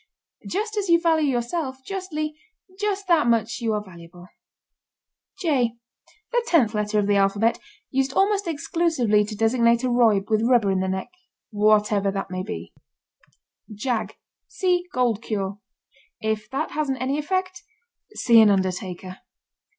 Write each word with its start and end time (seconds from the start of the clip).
Just 0.49 0.77
as 0.77 0.89
you 0.89 0.99
value 0.99 1.29
yourself 1.29 1.77
justly 1.85 2.33
just 2.79 3.05
that 3.07 3.27
much 3.27 3.61
are 3.61 3.65
you 3.65 3.83
valuable. 3.85 4.23
### 4.23 4.29
J: 5.43 5.75
The 6.31 6.43
tenth 6.47 6.73
letter 6.73 6.97
of 6.97 7.05
the 7.05 7.17
alphabet, 7.17 7.59
used 7.91 8.11
almost 8.13 8.47
exclusively 8.47 9.23
to 9.23 9.35
designate 9.35 9.83
a 9.83 9.89
Reub 9.89 10.31
with 10.31 10.41
rubber 10.41 10.71
in 10.71 10.79
the 10.79 10.87
neck 10.87 11.09
whatever 11.51 12.09
that 12.09 12.31
may 12.31 12.41
be. 12.41 12.73
### 12.73 12.73
[Illustration: 13.69 13.75
JAY] 14.07 14.07
JAG. 14.07 14.15
See 14.47 14.85
gold 14.91 15.21
cure. 15.21 15.59
If 16.19 16.49
that 16.49 16.71
hasn't 16.71 16.99
any 16.99 17.19
effect, 17.19 17.61
see 18.15 18.41
an 18.41 18.49
undertaker. 18.49 19.17